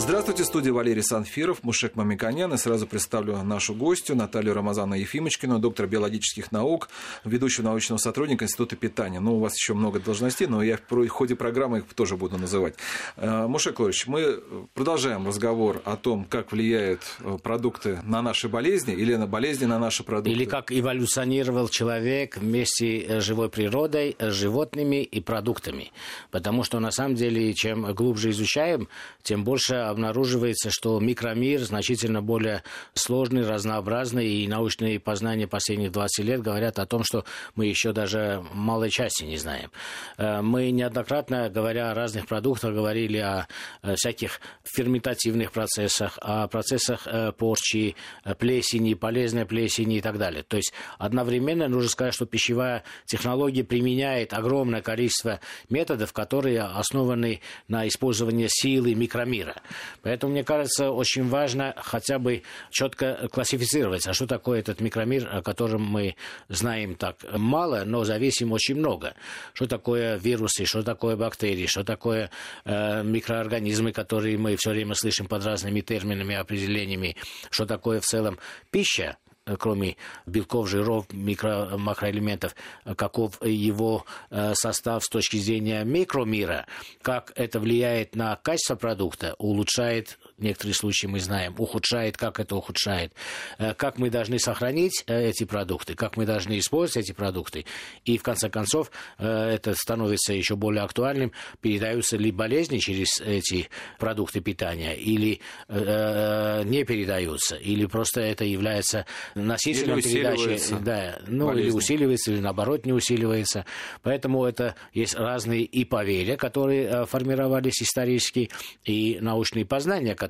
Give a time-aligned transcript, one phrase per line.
[0.00, 2.52] Здравствуйте, студия Валерий Санфиров, Мушек Мамиканян.
[2.54, 6.88] И сразу представлю нашу гостью Наталью Рамазану Ефимочкину, доктор биологических наук,
[7.24, 9.20] ведущего научного сотрудника Института питания.
[9.20, 12.76] Ну, у вас еще много должностей, но я в ходе программы их тоже буду называть.
[13.16, 14.40] Э, Мушек Лович, мы
[14.72, 19.78] продолжаем разговор о том, как влияют э, продукты на наши болезни или на болезни на
[19.78, 20.30] наши продукты.
[20.30, 25.92] Или как эволюционировал человек вместе с живой природой, с животными и продуктами.
[26.30, 28.88] Потому что, на самом деле, чем глубже изучаем,
[29.22, 32.62] тем больше обнаруживается, что микромир значительно более
[32.94, 38.44] сложный, разнообразный, и научные познания последних 20 лет говорят о том, что мы еще даже
[38.52, 39.70] малой части не знаем.
[40.16, 43.46] Э, мы неоднократно, говоря о разных продуктах, говорили о
[43.82, 47.96] э, всяких ферментативных процессах, о процессах э, порчи,
[48.38, 50.42] плесени, полезной плесени и так далее.
[50.42, 57.86] То есть одновременно нужно сказать, что пищевая технология применяет огромное количество методов, которые основаны на
[57.88, 59.56] использовании силы микромира.
[60.02, 65.42] Поэтому, мне кажется, очень важно хотя бы четко классифицировать, а что такое этот микромир, о
[65.42, 66.16] котором мы
[66.48, 69.14] знаем так мало, но зависим очень много.
[69.52, 72.30] Что такое вирусы, что такое бактерии, что такое
[72.64, 77.16] э, микроорганизмы, которые мы все время слышим под разными терминами, определениями,
[77.50, 78.38] что такое в целом
[78.70, 79.16] пища,
[79.58, 82.54] кроме белков, жиров, микро, макроэлементов,
[82.96, 86.66] каков его э, состав с точки зрения микромира,
[87.02, 93.12] как это влияет на качество продукта, улучшает некоторые случаи мы знаем, ухудшает, как это ухудшает,
[93.58, 97.66] э, как мы должны сохранить эти продукты, как мы должны использовать эти продукты.
[98.04, 104.40] И в конце концов это становится еще более актуальным, передаются ли болезни через эти продукты
[104.40, 112.40] питания или не передаются, или просто это является носителем передачи, да, ну или усиливается, или
[112.40, 113.64] наоборот не усиливается.
[114.02, 118.50] Поэтому это есть разные и поверья, которые э, формировались исторически,
[118.84, 120.29] и научные познания, которые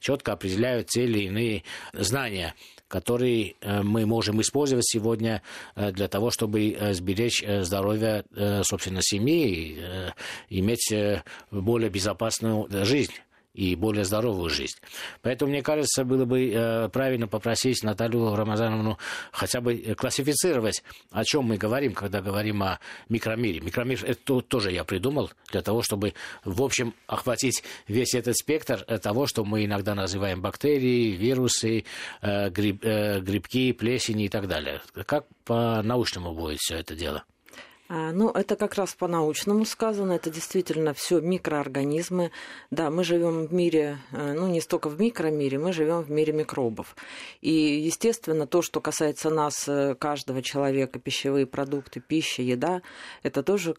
[0.00, 1.62] четко определяют те или иные
[1.92, 2.54] знания
[2.86, 5.42] которые э, мы можем использовать сегодня
[5.74, 8.24] э, для того, чтобы сберечь здоровье,
[8.62, 10.12] собственно, семьи
[10.48, 10.92] и иметь
[11.50, 13.14] более безопасную жизнь
[13.54, 14.76] и более здоровую жизнь.
[15.22, 18.98] Поэтому, мне кажется, было бы э, правильно попросить Наталью Рамазановну
[19.30, 23.60] хотя бы классифицировать, о чем мы говорим, когда говорим о микромире.
[23.60, 26.14] Микромир это тоже я придумал для того, чтобы,
[26.44, 31.84] в общем, охватить весь этот спектр того, что мы иногда называем бактерии, вирусы,
[32.22, 34.82] э, гриб, э, грибки, плесени и так далее.
[35.06, 37.24] Как по-научному будет все это дело?
[37.96, 40.14] А, ну, это как раз по-научному сказано.
[40.14, 42.32] Это действительно все микроорганизмы.
[42.72, 46.32] Да, мы живем в мире, э, ну, не столько в микромире, мы живем в мире
[46.32, 46.96] микробов.
[47.40, 52.82] И, естественно, то, что касается нас, э, каждого человека, пищевые продукты, пища, еда,
[53.22, 53.74] это тоже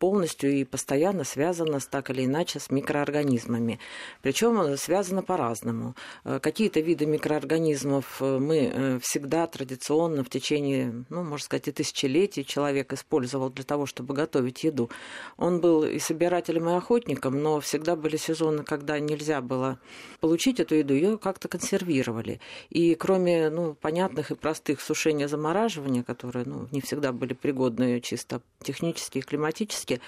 [0.00, 3.78] полностью и постоянно связано с так или иначе с микроорганизмами.
[4.20, 5.94] Причем связано по-разному.
[6.24, 12.92] Э, какие-то виды микроорганизмов мы всегда традиционно в течение, ну, можно сказать, и тысячелетий человек
[12.92, 14.90] использовал для того, чтобы готовить еду.
[15.36, 19.78] Он был и собирателем, и охотником, но всегда были сезоны, когда нельзя было
[20.20, 22.40] получить эту еду, ее как-то консервировали.
[22.70, 28.40] И кроме ну, понятных и простых сушения замораживания, которые ну, не всегда были пригодны чисто
[28.62, 30.00] технически и климатически,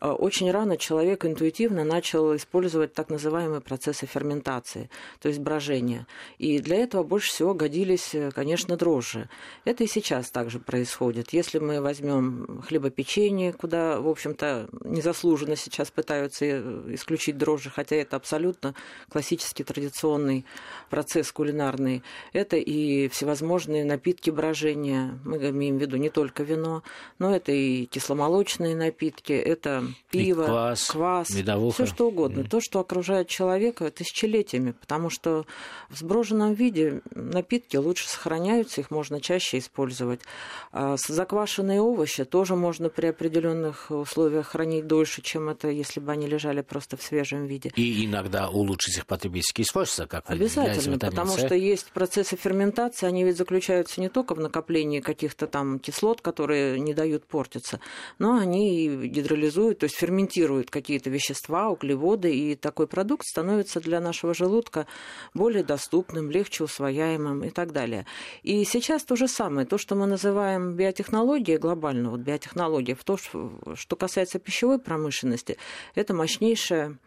[0.00, 4.90] э, очень рано человек интуитивно начал использовать так называемые процессы ферментации,
[5.20, 6.06] то есть брожения.
[6.38, 9.28] И для этого больше всего годились, э, конечно, дрожжи.
[9.64, 11.32] Это и сейчас также происходит.
[11.32, 17.96] Если мы возьмем хлеб хлебопечение, куда, в общем-то, незаслуженно сейчас пытаются э, исключить дрожжи, хотя
[17.96, 18.74] это абсолютно
[19.10, 20.44] классический традиционный
[20.90, 22.02] процесс кулинарный.
[22.32, 25.18] Это и всевозможные напитки брожения.
[25.24, 26.82] Мы имеем в виду не только вино,
[27.18, 32.40] но это и кисломолочные напитки, это пиво, и квас, квас все что угодно.
[32.40, 32.48] Mm.
[32.48, 35.44] То, что окружает человека тысячелетиями, потому что
[35.90, 40.20] в сброженном виде напитки лучше сохраняются, их можно чаще использовать.
[40.72, 46.12] А заквашенные овощи тоже можно можно при определенных условиях хранить дольше, чем это, если бы
[46.12, 47.72] они лежали просто в свежем виде.
[47.74, 53.36] И иногда улучшить их потребительские свойства, как Обязательно, потому что есть процессы ферментации, они ведь
[53.36, 57.80] заключаются не только в накоплении каких-то там кислот, которые не дают портиться,
[58.18, 64.00] но они и гидролизуют, то есть ферментируют какие-то вещества, углеводы, и такой продукт становится для
[64.00, 64.86] нашего желудка
[65.34, 68.06] более доступным, легче усвояемым и так далее.
[68.44, 73.02] И сейчас то же самое, то, что мы называем биотехнологией глобально, вот биотехнология, технологиях.
[73.04, 75.56] То, что касается пищевой промышленности,
[75.94, 76.98] это мощнейшая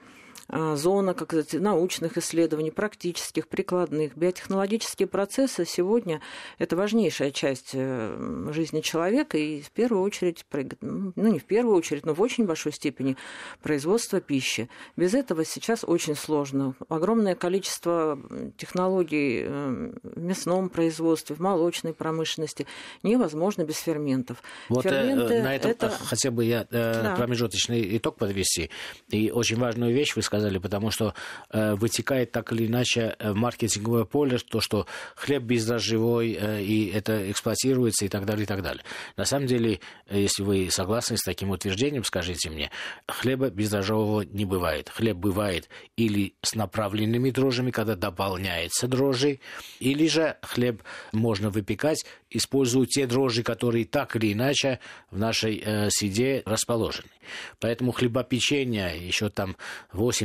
[0.51, 4.17] зона как научных исследований, практических, прикладных.
[4.17, 6.21] Биотехнологические процессы сегодня
[6.59, 10.45] это важнейшая часть э, жизни человека и в первую очередь,
[10.81, 13.17] ну не в первую очередь, но в очень большой степени
[13.61, 14.69] производство пищи.
[14.97, 16.75] Без этого сейчас очень сложно.
[16.89, 18.19] Огромное количество
[18.57, 22.67] технологий э, в мясном производстве, в молочной промышленности
[23.03, 24.43] невозможно без ферментов.
[24.69, 25.89] Вот э, Ферменты на этом это...
[25.89, 27.15] хотя бы я да.
[27.15, 28.69] промежуточный итог подвести.
[29.09, 31.13] И очень важную вещь вы сказали, потому что
[31.51, 38.25] вытекает так или иначе маркетинговое поле, то, что хлеб бездрожжевой, и это эксплуатируется и так
[38.25, 38.83] далее, и так далее.
[39.17, 39.79] На самом деле,
[40.09, 42.71] если вы согласны с таким утверждением, скажите мне,
[43.07, 44.89] хлеба бездрожжевого не бывает.
[44.89, 49.39] Хлеб бывает или с направленными дрожжами, когда дополняется дрожжи,
[49.79, 54.79] или же хлеб можно выпекать, используя те дрожжи, которые так или иначе
[55.09, 57.09] в нашей э, среде расположены.
[57.59, 59.55] Поэтому хлебопечение еще там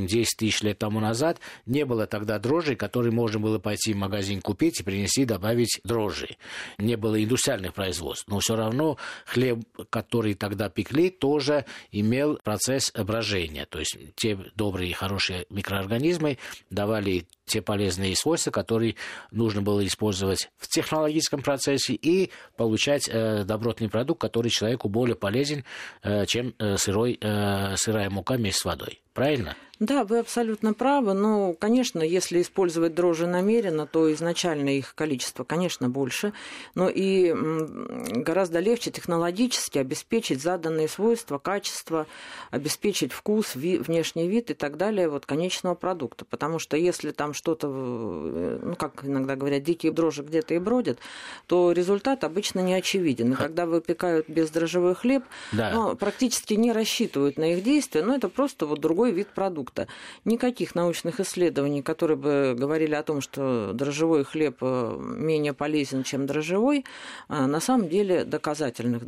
[0.07, 4.41] 8-10 тысяч лет тому назад не было тогда дрожжей, которые можно было пойти в магазин
[4.41, 6.37] купить и принести, добавить дрожжи.
[6.79, 8.27] Не было индустриальных производств.
[8.29, 9.61] Но все равно хлеб,
[9.91, 13.67] который тогда пекли, тоже имел процесс брожения.
[13.67, 16.39] То есть те добрые, хорошие микроорганизмы
[16.71, 18.97] давали те полезные свойства, которые
[19.31, 25.65] нужно было использовать в технологическом процессе и получать э, добротный продукт, который человеку более полезен,
[26.03, 29.01] э, чем э, сырой, э, сырая мука вместе с водой.
[29.15, 29.57] Правильно?
[29.79, 31.13] Да, вы абсолютно правы.
[31.13, 36.33] Но, конечно, если использовать дрожжи намеренно, то изначально их количество, конечно, больше.
[36.75, 42.07] Но и гораздо легче технологически обеспечить заданные свойства, качество,
[42.51, 46.25] обеспечить вкус, ви, внешний вид и так далее вот, конечного продукта.
[46.25, 50.99] Потому что если там что-то, ну, как иногда говорят, дикие дрожжи где-то и бродят,
[51.47, 53.33] то результат обычно не очевиден.
[53.33, 55.71] И когда выпекают бездрожжевой хлеб, да.
[55.73, 59.87] ну, практически не рассчитывают на их действия, но это просто вот другой вид продукта.
[60.25, 66.27] Никаких научных исследований, которые бы говорили о том, что дрожжевой хлеб э, менее полезен, чем
[66.27, 66.85] дрожжевой,
[67.29, 69.03] э, на самом деле доказательных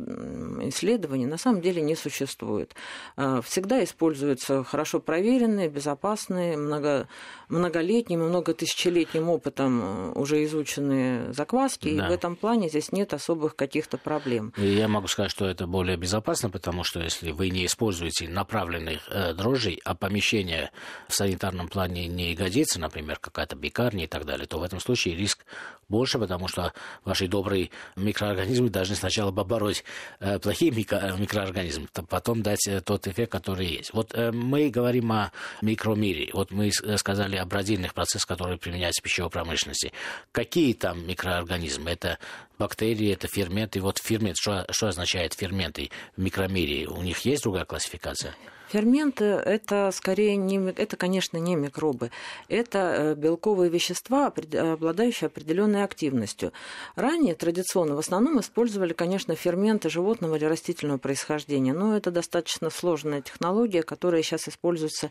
[0.69, 2.75] исследований на самом деле не существует.
[3.17, 7.07] Э, всегда используются хорошо проверенные, безопасные, много,
[8.19, 12.05] многолетним и многотысячелетним опытом уже изученные закваски, да.
[12.05, 14.53] и в этом плане здесь нет особых каких-то проблем.
[14.57, 19.07] И я могу сказать, что это более безопасно, потому что если вы не используете направленных
[19.35, 20.71] дрожжей, а помещение помещение
[21.07, 25.15] в санитарном плане не годится, например, какая-то бекарня и так далее, то в этом случае
[25.15, 25.45] риск
[25.87, 26.73] больше, потому что
[27.03, 29.83] ваши добрые микроорганизмы должны сначала побороть
[30.19, 33.93] э, плохие микро- микроорганизмы, потом дать э, тот эффект, который есть.
[33.93, 35.31] Вот э, мы говорим о
[35.61, 36.29] микромире.
[36.33, 39.91] Вот мы сказали о бродильных процессах, которые применяются в пищевой промышленности.
[40.31, 41.91] Какие там микроорганизмы?
[41.91, 42.17] Это
[42.57, 43.81] бактерии, это ферменты.
[43.81, 46.87] Вот фермент, что, что означает ферменты в микромире?
[46.87, 48.35] У них есть другая классификация?
[48.71, 52.11] Ферменты это скорее не, это, конечно, не микробы,
[52.47, 56.53] это э, белковые вещества, обладающие определенной активностью.
[56.95, 63.21] Ранее традиционно в основном использовали, конечно, ферменты животного или растительного происхождения, но это достаточно сложная
[63.21, 65.09] технология, которая сейчас используется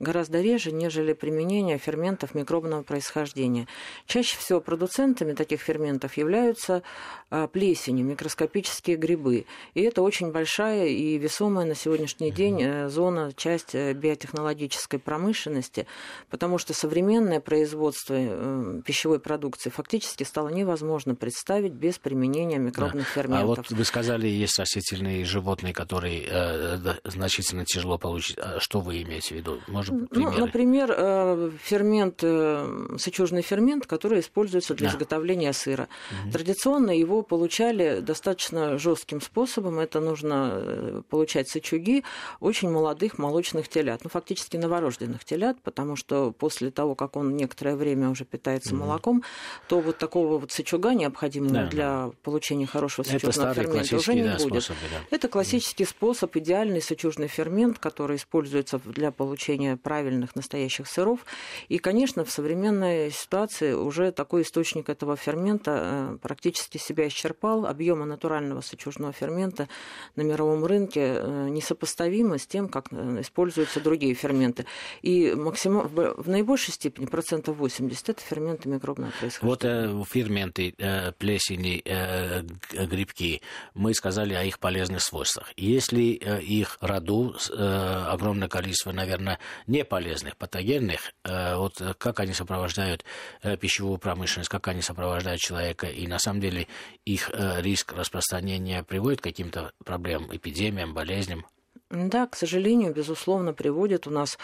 [0.00, 3.68] гораздо реже, нежели применение ферментов микробного происхождения.
[4.06, 6.82] Чаще всего продуцентами таких ферментов являются
[7.28, 9.44] а, плесени, микроскопические грибы.
[9.74, 15.86] И это очень большая и весомая на сегодняшний день э, зона, часть э, биотехнологической промышленности,
[16.30, 23.22] потому что современное производство э, пищевой продукции фактически стало невозможно представить без применения микробных да.
[23.22, 23.58] ферментов.
[23.58, 28.38] А вот вы сказали, есть растительные животные, которые э, значительно тяжело получить.
[28.38, 29.60] А что вы имеете в виду?
[29.66, 34.94] Может ну, например, э, фермент, э, сычужный фермент, который используется для да.
[34.94, 35.88] изготовления сыра.
[36.24, 36.32] Угу.
[36.32, 39.80] Традиционно его получали достаточно жестким способом.
[39.80, 42.04] Это нужно получать сычуги
[42.40, 47.76] очень молодых молочных телят, ну, фактически новорожденных телят, потому что после того, как он некоторое
[47.76, 49.22] время уже питается mm молоком,
[49.68, 52.10] то вот такого вот сычуга, необходимого да, для да.
[52.22, 54.64] получения хорошего сычужного фермента, уже не да, будет.
[54.64, 55.16] Способы, да.
[55.16, 61.20] Это классический mm способ, идеальный сычужный фермент, который используется для получения правильных настоящих сыров.
[61.68, 65.78] И, конечно, в современной ситуации уже такой источник этого фермента
[66.14, 67.64] э, практически себя исчерпал.
[67.64, 69.68] Объемы натурального сычужного фермента
[70.16, 74.66] на мировом рынке э, несопоставимы с тем, как э, используются другие ферменты.
[75.02, 79.50] И максимум, в наибольшей степени, процентов 80, это ферменты микробного происхождения.
[79.50, 83.42] Вот э, ферменты, э, плесени, э, грибки,
[83.74, 85.52] мы сказали о их полезных свойствах.
[85.56, 89.38] Если э, их роду э, огромное количество, наверное,
[89.68, 93.04] неполезных, патогенных, э, вот как они сопровождают
[93.42, 96.66] э, пищевую промышленность, как они сопровождают человека, и на самом деле
[97.04, 101.46] их э, риск распространения приводит к каким-то проблемам, эпидемиям, болезням?
[101.94, 104.06] Да, к сожалению, безусловно, приводит.
[104.06, 104.38] У нас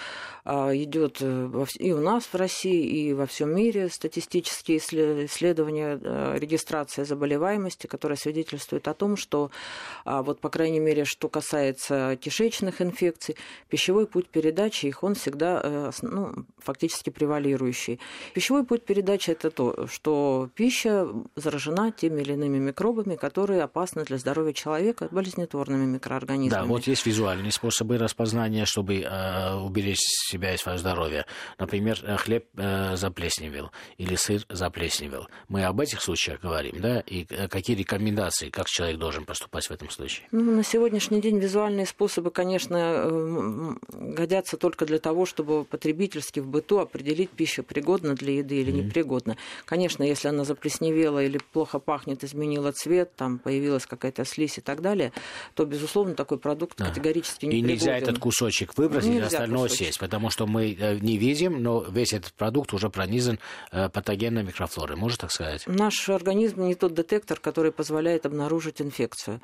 [0.45, 6.37] а, идет э, и у нас в России, и во всем мире статистические исследования э,
[6.38, 9.50] регистрации заболеваемости, которые свидетельствуют о том, что,
[10.04, 13.37] а, вот, по крайней мере, что касается кишечных инфекций,
[13.69, 18.00] пищевой путь передачи их, он всегда э, ну, фактически превалирующий.
[18.35, 24.19] Пищевой путь передачи– это то, что пища заражена теми или иными микробами, которые опасны для
[24.19, 26.62] здоровья человека, болезнетворными микроорганизмами.
[26.62, 31.25] Да, вот есть визуально правильные способы распознания, чтобы э, уберечь себя и свое здоровье.
[31.59, 35.26] Например, э, хлеб э, заплесневел или сыр заплесневел.
[35.49, 37.00] Мы об этих случаях говорим, да?
[37.06, 40.26] И э, какие рекомендации, как человек должен поступать в этом случае?
[40.32, 46.47] Ну, на сегодняшний день визуальные способы, конечно, э, годятся только для того, чтобы потребительски в
[46.47, 48.85] быту определить, пища пригодна для еды или mm-hmm.
[48.85, 49.37] непригодна.
[49.64, 54.82] Конечно, если она заплесневела или плохо пахнет, изменила цвет, там появилась какая-то слизь и так
[54.82, 55.12] далее,
[55.54, 56.87] то, безусловно, такой продукт да.
[57.20, 59.78] Категорически не И нельзя этот кусочек выбросить, нельзя остальное кусочек.
[59.78, 63.38] съесть, потому что мы э, не видим, но весь этот продукт уже пронизан
[63.72, 64.96] э, патогенной микрофлорой.
[64.96, 65.66] Можно так сказать?
[65.66, 69.40] Наш организм не тот детектор, который позволяет обнаружить инфекцию.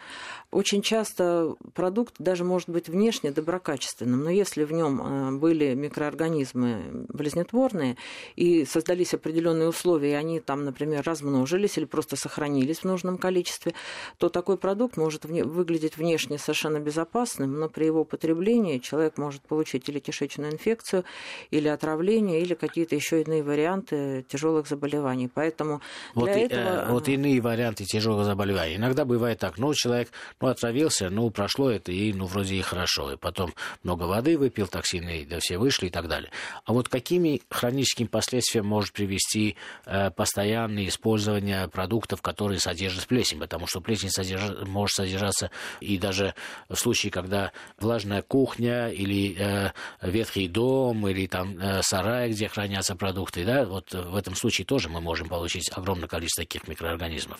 [0.50, 7.06] Очень часто продукт даже может быть внешне доброкачественным, но если в нем э, были микроорганизмы
[7.08, 7.96] болезнетворные
[8.36, 13.74] и создались определенные условия, и они там, например, размножились или просто сохранились в нужном количестве,
[14.18, 19.88] то такой продукт может выглядеть внешне совершенно безопасным, но при его употреблении человек может получить
[19.88, 21.04] или кишечную инфекцию,
[21.50, 25.28] или отравление, или какие-то еще иные варианты тяжелых заболеваний.
[25.32, 25.80] Поэтому
[26.14, 26.88] вот для и, этого...
[26.88, 28.76] Э, вот иные варианты тяжелых заболеваний.
[28.76, 33.12] Иногда бывает так, ну, человек ну, отравился, ну, прошло это, и ну, вроде и хорошо.
[33.12, 36.30] И потом много воды выпил, токсины, да все вышли и так далее.
[36.64, 43.38] А вот какими хроническими последствиями может привести э, постоянное использование продуктов, которые содержат плесень?
[43.38, 44.66] Потому что плесень содерж...
[44.66, 46.34] может содержаться и даже
[46.68, 49.70] в случае, когда влажная кухня или э,
[50.02, 54.88] ветхий дом или там э, сарай, где хранятся продукты, да, вот в этом случае тоже
[54.88, 57.38] мы можем получить огромное количество таких микроорганизмов.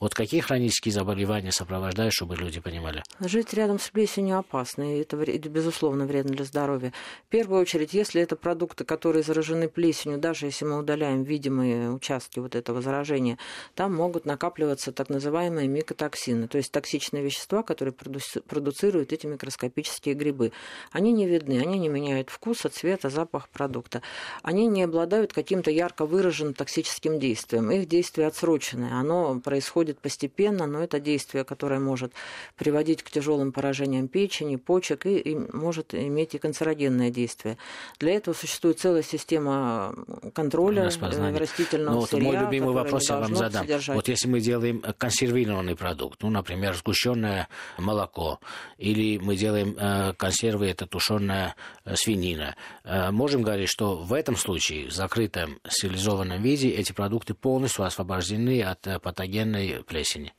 [0.00, 3.02] Вот какие хронические заболевания сопровождают, чтобы люди понимали?
[3.20, 5.16] Жить рядом с плесенью опасно, и это,
[5.48, 6.92] безусловно вредно для здоровья.
[7.26, 12.38] В первую очередь, если это продукты, которые заражены плесенью, даже если мы удаляем видимые участки
[12.38, 13.38] вот этого заражения,
[13.74, 20.14] там могут накапливаться так называемые микотоксины, то есть токсичные вещества, которые продуцируют эти микроскопические микроскопические
[20.14, 20.52] грибы.
[20.92, 24.02] Они не видны, они не меняют вкуса, цвета, запах продукта.
[24.42, 27.70] Они не обладают каким-то ярко выраженным токсическим действием.
[27.70, 28.94] Их действие отсроченное.
[28.94, 32.12] Оно происходит постепенно, но это действие, которое может
[32.56, 37.58] приводить к тяжелым поражениям печени, почек и, и может иметь и канцерогенное действие.
[37.98, 39.94] Для этого существует целая система
[40.34, 43.62] контроля э, растительного ну, вот сырья, Мой любимый вопрос я вам задам.
[43.62, 43.96] Содержать.
[43.96, 47.48] Вот если мы делаем консервированный продукт, ну, например, сгущенное
[47.78, 48.40] молоко,
[48.78, 52.56] или мы делаем э, консервы, это тушеная э, свинина.
[52.84, 58.62] Э, можем говорить, что в этом случае, в закрытом стерилизованном виде, эти продукты полностью освобождены
[58.62, 60.32] от патогенной плесени.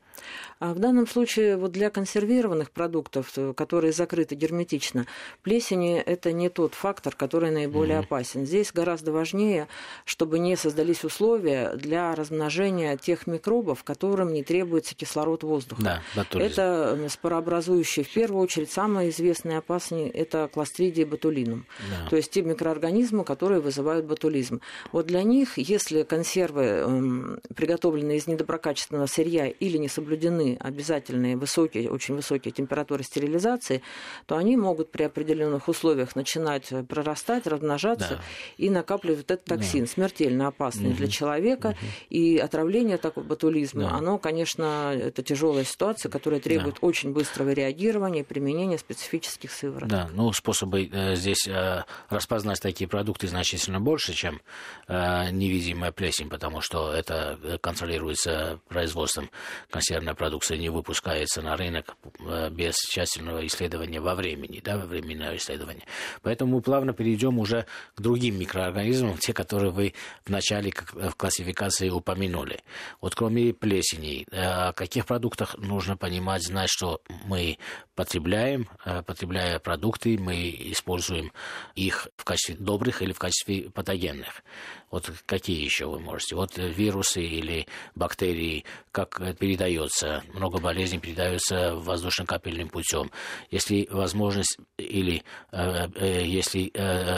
[0.59, 5.05] А в данном случае вот для консервированных продуктов, э, которые закрыты герметично,
[5.41, 8.03] плесени– это не тот фактор, который наиболее mm-hmm.
[8.03, 8.45] опасен.
[8.45, 9.69] Здесь гораздо важнее,
[10.03, 15.81] чтобы не создались условия для размножения тех микробов, которым не требуется кислород воздуха.
[15.81, 21.65] Да, это спорообразующие, в первую очередь, самые известные опасные– это кластридия ботулинум.
[21.89, 22.09] Да.
[22.09, 24.59] То есть те микроорганизмы, которые вызывают ботулизм.
[24.91, 31.89] Вот для них, если консервы, э, приготовленные из недоброкачественного сырья или не соблюдены обязательные высокие,
[31.89, 33.81] очень высокие температуры стерилизации,
[34.25, 38.23] то они могут при определенных условиях начинать прорастать, размножаться да.
[38.57, 39.91] и накапливать этот токсин, да.
[39.91, 40.97] смертельно опасный угу.
[40.97, 41.67] для человека.
[41.67, 41.77] Угу.
[42.09, 43.91] И отравление такого ботулизма, да.
[43.91, 46.87] оно, конечно, это тяжелая ситуация, которая требует да.
[46.87, 49.89] очень быстрого реагирования и применения специфических сывороток.
[49.89, 54.41] Да, ну способы э, здесь э, распознать такие продукты значительно больше, чем
[54.87, 59.29] э, невидимая плесень, потому что это контролируется производством
[59.69, 64.85] консервной продукции продукция не выпускается на рынок э, без тщательного исследования во времени, да, во
[64.85, 65.83] временное исследование.
[66.21, 67.65] Поэтому мы плавно перейдем уже
[67.95, 69.93] к другим микроорганизмам, те, которые вы
[70.23, 72.61] в начале в классификации упомянули.
[73.01, 77.57] Вот кроме плесени, э, о каких продуктах нужно понимать, знать, что мы
[77.99, 81.33] потребляем, э, потребляя продукты, мы используем
[81.75, 84.41] их в качестве добрых или в качестве патогенных.
[84.89, 86.35] Вот какие еще вы можете?
[86.35, 88.63] Вот вирусы или бактерии,
[88.93, 93.11] как передается, много болезней передается воздушно-капельным путем.
[93.51, 96.71] Если возможность или э, э, если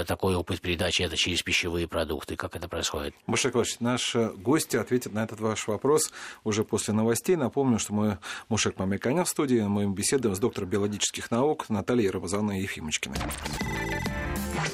[0.07, 3.13] такой опыт передачи это через пищевые продукты, как это происходит?
[3.27, 6.11] Мушек Иванович, наш гость ответит на этот ваш вопрос
[6.43, 7.35] уже после новостей.
[7.35, 8.17] Напомню, что мы
[8.49, 13.17] Мушек Мамиканя в студии, мы беседуем с доктором биологических наук Натальей Рамазановной Ефимочкиной.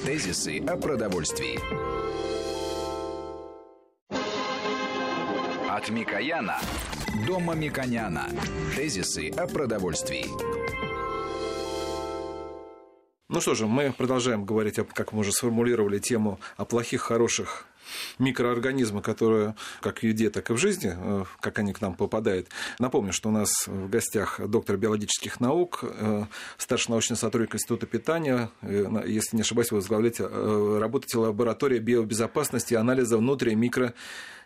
[0.06, 1.60] Тезисы о продовольствии.
[5.68, 6.60] От Микояна
[7.26, 8.28] до Мамиконяна.
[8.76, 10.28] Тезисы о продовольствии.
[13.30, 17.66] Ну что же, мы продолжаем говорить, как мы уже сформулировали тему о плохих, хороших
[18.20, 22.48] микроорганизмы, которые как в еде, так и в жизни, э, как они к нам попадают.
[22.80, 26.26] Напомню, что у нас в гостях доктор биологических наук, э,
[26.58, 32.74] старший научный сотрудник Института питания, э, если не ошибаюсь, вы возглавляете, работаете в лаборатории биобезопасности
[32.74, 33.94] и анализа внутри микро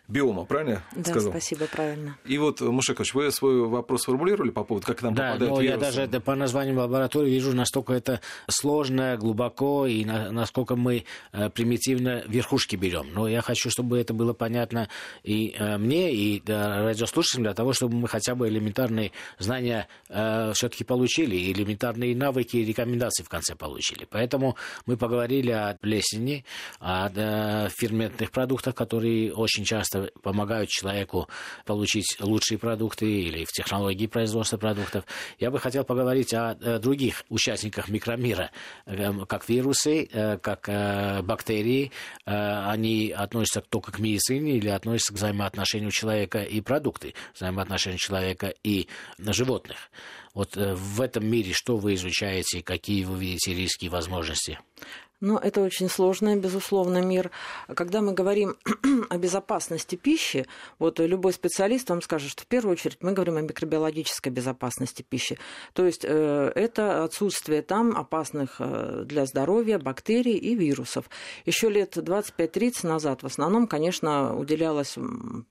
[0.08, 1.30] биома, правильно да, сказал?
[1.30, 2.16] спасибо, правильно.
[2.24, 5.80] И вот, Мушекович, вы свой вопрос формулировали по поводу, как нам да, попадают но вирусы?
[5.80, 11.04] я даже это по названию лаборатории вижу, настолько это сложно, глубоко, и на, насколько мы
[11.32, 13.08] э, примитивно верхушки берем.
[13.12, 14.88] Но я хочу, чтобы это было понятно
[15.22, 20.84] и э, мне, и радиослушателям, для того, чтобы мы хотя бы элементарные знания э, все-таки
[20.84, 24.06] получили, и элементарные навыки и рекомендации в конце получили.
[24.10, 24.56] Поэтому
[24.86, 26.44] мы поговорили о плесени,
[26.80, 29.91] о э, ферментных продуктах, которые очень часто
[30.22, 31.28] помогают человеку
[31.64, 35.04] получить лучшие продукты или в технологии производства продуктов.
[35.38, 38.50] Я бы хотел поговорить о других участниках микромира,
[38.86, 41.92] эм, как вирусы, э, как э, бактерии.
[42.26, 48.52] Э, они относятся только к медицине или относятся к взаимоотношению человека и продукты, взаимоотношению человека
[48.62, 49.90] и животных.
[50.34, 54.58] Вот в этом мире что вы изучаете, какие вы видите риски и возможности?
[55.22, 57.30] Ну, это очень сложный, безусловно, мир.
[57.72, 58.56] Когда мы говорим
[59.08, 60.48] о безопасности пищи,
[60.80, 65.38] вот любой специалист вам скажет, что в первую очередь мы говорим о микробиологической безопасности пищи.
[65.74, 71.08] То есть э, это отсутствие там опасных э, для здоровья бактерий и вирусов.
[71.46, 74.96] Еще лет 25-30 назад в основном, конечно, уделялось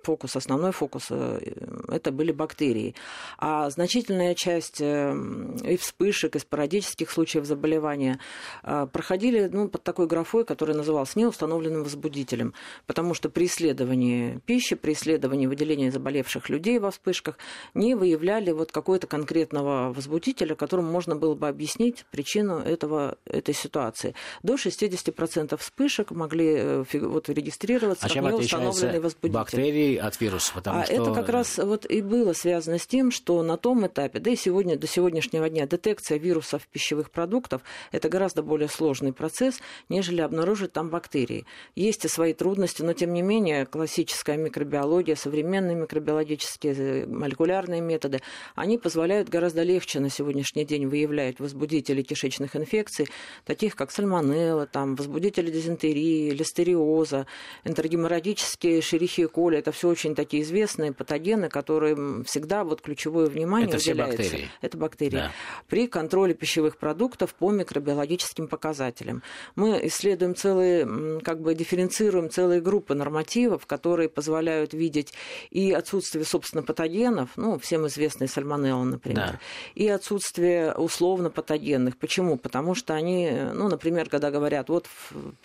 [0.04, 1.40] фокус, основной фокус, э,
[1.88, 2.94] это были бактерии.
[3.38, 8.20] А значительная часть и вспышек, и спорадических случаев заболевания
[8.64, 12.54] проходили ну, ну, под такой графой, которая называлась неустановленным возбудителем,
[12.88, 17.38] потому что при исследовании пищи, при исследовании выделения заболевших людей во вспышках
[17.74, 24.16] не выявляли вот какого-то конкретного возбудителя, которому можно было бы объяснить причину этого, этой ситуации.
[24.44, 29.34] До 60% вспышек могли э, вот, регистрироваться а как неустановленный возбудитель.
[29.34, 30.54] бактерии от вируса?
[30.54, 30.94] Потому а что...
[30.94, 34.36] это как раз вот и было связано с тем, что на том этапе, да и
[34.36, 40.22] сегодня, до сегодняшнего дня, детекция вирусов пищевых продуктов– это гораздо более сложный процесс, процесс, нежели
[40.22, 41.46] обнаружить там бактерии.
[41.76, 48.22] Есть и свои трудности, но тем не менее классическая микробиология, современные микробиологические э, молекулярные методы,
[48.56, 53.08] они позволяют гораздо легче на сегодняшний день выявлять возбудители кишечных инфекций,
[53.46, 57.26] таких как сальмонелла, там, возбудители дизентерии, листериоза,
[57.64, 59.58] энтерогеморрагические шерихи коли.
[59.58, 64.22] Это все очень такие известные патогены, которые всегда вот ключевое внимание Это уделяется.
[64.22, 64.50] Все бактерии.
[64.62, 65.18] Это бактерии.
[65.18, 65.32] Да.
[65.68, 69.24] При контроле пищевых продуктов по микробиологическим показателям
[69.56, 75.14] мы исследуем целые, как бы дифференцируем целые группы нормативов, которые позволяют видеть
[75.50, 79.40] и отсутствие, собственно, патогенов, ну, всем известный сальмонелла, например, да.
[79.76, 81.98] и отсутствие условно патогенных.
[81.98, 82.38] Почему?
[82.38, 84.88] Потому что они, ну, например, когда говорят, вот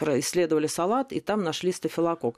[0.00, 2.36] исследовали салат, и там нашли стафилокок.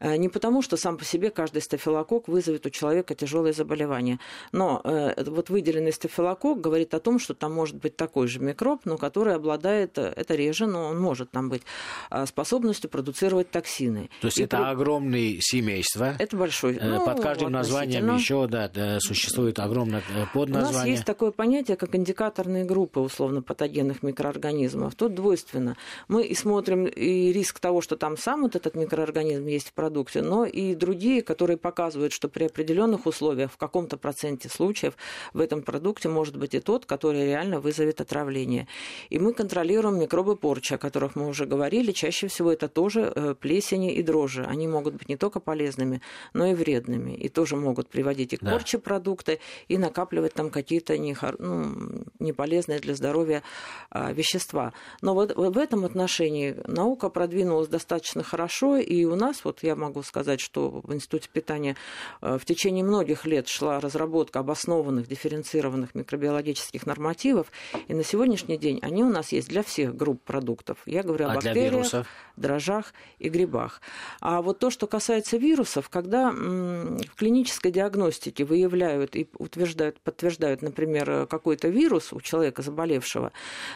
[0.00, 4.18] Э, не потому, что сам по себе каждый стафилокок вызовет у человека тяжелое заболевание,
[4.52, 8.82] но э, вот выделенный стафилокок говорит о том, что там может быть такой же микроб,
[8.84, 11.62] но который обладает, э, это реже, но он может там быть,
[12.10, 14.10] а, способностью продуцировать токсины.
[14.20, 14.64] То есть и это при...
[14.64, 16.16] огромное семейство.
[16.18, 16.76] Это большое.
[16.78, 18.70] Э, ну, Под каждым названием еще да,
[19.00, 20.70] существует огромное э, подназвание.
[20.70, 24.94] У нас есть такое понятие, как индикаторные группы условно-патогенных микроорганизмов.
[24.94, 25.76] Тут двойственно.
[26.08, 30.22] Мы и смотрим и риск того, что там сам вот этот микроорганизм есть в продукте,
[30.22, 34.94] но и другие, которые показывают, что при определенных условиях в каком-то проценте случаев
[35.32, 38.66] в этом продукте может быть и тот, который реально вызовет отравление.
[39.10, 43.34] И мы контролируем микробы порчи, о которых мы уже говорили, чаще всего это тоже э,
[43.34, 44.44] плесени и дрожжи.
[44.44, 46.00] Они могут быть не только полезными,
[46.32, 47.12] но и вредными.
[47.12, 48.52] И тоже могут приводить и к да.
[48.52, 53.42] порче продукты, и накапливать там какие-то не, ну, неполезные для здоровья
[53.90, 54.72] а, вещества.
[55.02, 60.02] Но вот в этом отношении наука продвинулась достаточно хорошо, и у нас, вот я могу
[60.02, 61.76] сказать, что в Институте питания
[62.22, 67.50] э, в течение многих лет шла разработка обоснованных, дифференцированных микробиологических нормативов,
[67.88, 70.78] и на сегодняшний день они у нас есть для всех групп продуктов продуктов.
[70.86, 73.80] Я говорю а о бактериях, дрожжах и грибах.
[74.20, 81.26] А вот то, что касается вирусов, когда в клинической диагностике выявляют и утверждают, подтверждают, например,
[81.26, 83.32] какой-то вирус у человека заболевшего,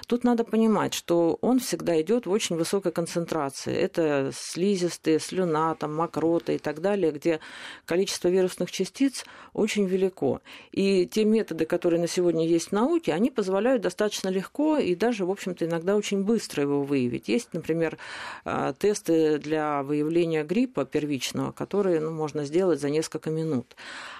[0.06, 3.74] тут надо понимать, что он всегда идет в очень высокой концентрации.
[3.74, 7.40] Это слизистые, слюна, там, мокрота и так далее, где
[7.84, 10.40] количество вирусных частиц очень велико.
[10.70, 15.24] И те методы, которые на сегодня есть в науке, они позволяют достаточно легко и даже,
[15.24, 17.28] в общем-то, иногда очень быстро его выявить.
[17.28, 17.98] Есть, например,
[18.44, 23.76] а, тесты для выявления гриппа первичного, которые ну, можно сделать за несколько минут.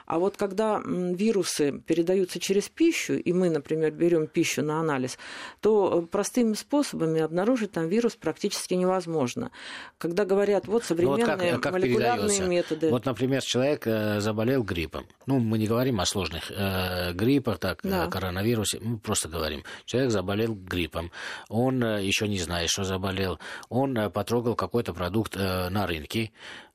[0.06, 5.18] А вот когда вирусы передаются через пищу, и мы, например, берем пищу на анализ,
[5.60, 9.50] то э, простыми способами обнаружить там вирус практически невозможно.
[9.96, 12.44] Когда говорят, вот современные ну, вот как, как молекулярные передается?
[12.44, 12.90] методы.
[12.90, 15.06] Вот, например, человек э, заболел гриппом.
[15.26, 18.06] Ну, мы не говорим о сложных э, гриппах, так, да.
[18.08, 19.62] коронавирусе, мы просто говорим.
[19.86, 21.10] Человек заболел гриппом,
[21.48, 23.38] он э, еще не знает, что заболел,
[23.68, 26.32] он э, потрогал какой-то продукт э, на рынке,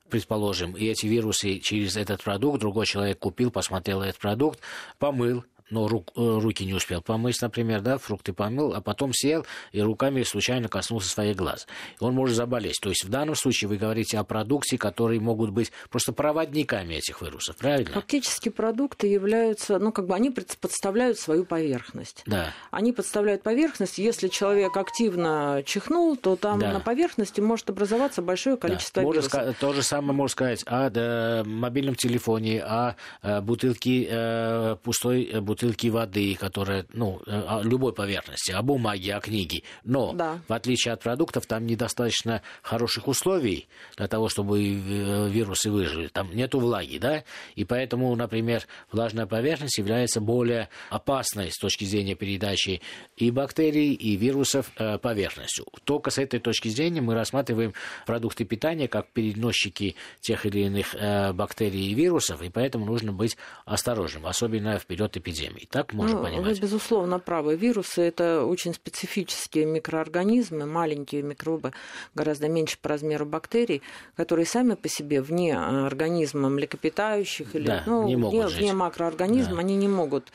[0.08, 4.60] предположим, и эти вирусы через этот продукт другой человек купил, посмотрел этот продукт,
[4.98, 9.44] помыл, но рук, э, руки не успел помыть, например, да, фрукты помыл, а потом сел
[9.72, 11.66] и руками случайно коснулся своих глаз.
[12.00, 12.78] Он может заболеть.
[12.80, 17.20] То есть в данном случае вы говорите о продукции, которые могут быть просто проводниками этих
[17.20, 17.92] вирусов, правильно?
[17.92, 22.22] Фактически продукты являются, ну, как бы они подставляют свою поверхность.
[22.26, 22.52] Да.
[22.70, 23.98] Они подставляют поверхность.
[23.98, 26.72] Если человек активно чихнул, то там да.
[26.72, 29.08] на поверхности может образоваться большое количество да.
[29.08, 29.34] вирусов.
[29.34, 35.40] Можно, то же самое можно сказать о да, мобильном телефоне, о, о бутылке э, пустой
[35.40, 39.62] бутылки бутылки воды, которая, ну, э, о любой поверхности, о бумаге, о книге.
[39.84, 40.40] Но, да.
[40.46, 43.66] в отличие от продуктов, там недостаточно хороших условий
[43.96, 46.06] для того, чтобы э, вирусы выжили.
[46.08, 47.24] Там нету влаги, да?
[47.56, 52.80] И поэтому, например, влажная поверхность является более опасной с точки зрения передачи
[53.16, 55.66] и бактерий, и вирусов э, поверхностью.
[55.84, 57.74] Только с этой точки зрения мы рассматриваем
[58.06, 60.94] продукты питания как переносчики тех или иных
[61.34, 65.68] бактерий и вирусов, и поэтому нужно быть осторожным, особенно в период эпидемии эпидемий.
[65.70, 66.56] Так можно ну, понимать?
[66.56, 67.56] Вы, безусловно, правы.
[67.56, 71.72] Вирусы– это очень специфические микроорганизмы, маленькие микробы,
[72.14, 73.82] гораздо меньше по размеру бактерий,
[74.16, 78.58] которые сами по себе вне организма млекопитающих или да, ну, не вне, жить.
[78.58, 79.60] вне макроорганизма, да.
[79.60, 80.28] они не могут